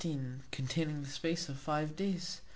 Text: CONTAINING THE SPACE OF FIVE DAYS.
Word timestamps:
CONTAINING 0.51 1.03
THE 1.03 1.09
SPACE 1.09 1.47
OF 1.47 1.59
FIVE 1.59 1.95
DAYS. 1.95 2.41